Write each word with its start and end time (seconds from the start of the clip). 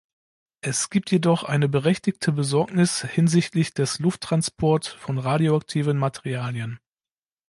Es 0.61 0.89
gibt 0.89 1.11
jedoch 1.11 1.43
eine 1.43 1.69
berechtigte 1.69 2.31
Besorgnis 2.31 3.03
hinsichtlich 3.03 3.75
des 3.75 3.99
Lufttransport 3.99 4.87
von 4.87 5.19
radioaktiven 5.19 5.95
Materialien. 5.99 6.79